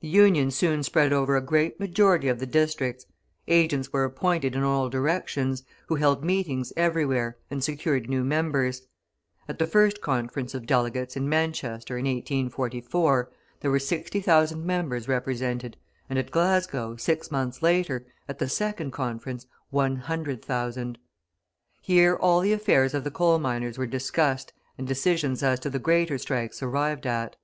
The 0.00 0.08
Union 0.08 0.50
soon 0.50 0.82
spread 0.82 1.14
over 1.14 1.34
a 1.34 1.40
great 1.40 1.80
majority 1.80 2.28
of 2.28 2.38
the 2.40 2.44
districts; 2.46 3.06
agents 3.48 3.90
were 3.90 4.04
appointed 4.04 4.54
in 4.54 4.62
all 4.62 4.90
directions, 4.90 5.62
who 5.86 5.94
held 5.94 6.22
meetings 6.22 6.74
everywhere 6.76 7.38
and 7.50 7.64
secured 7.64 8.06
new 8.06 8.22
members; 8.22 8.86
at 9.48 9.58
the 9.58 9.66
first 9.66 10.02
conference 10.02 10.52
of 10.52 10.66
delegates, 10.66 11.16
in 11.16 11.26
Manchester, 11.26 11.96
in 11.96 12.04
1844, 12.04 13.32
there 13.60 13.70
were 13.70 13.78
60,000 13.78 14.62
members 14.62 15.08
represented, 15.08 15.78
and 16.10 16.18
at 16.18 16.30
Glasgow, 16.30 16.96
six 16.96 17.30
months 17.30 17.62
later, 17.62 18.04
at 18.28 18.38
the 18.38 18.50
second 18.50 18.90
conference, 18.90 19.46
100,000. 19.70 20.98
Here 21.80 22.14
all 22.14 22.40
the 22.40 22.52
affairs 22.52 22.92
of 22.92 23.04
the 23.04 23.10
coal 23.10 23.38
miners 23.38 23.78
were 23.78 23.86
discussed 23.86 24.52
and 24.76 24.86
decisions 24.86 25.42
as 25.42 25.58
to 25.60 25.70
the 25.70 25.78
greater 25.78 26.18
strikes 26.18 26.62
arrived 26.62 27.06
at. 27.06 27.36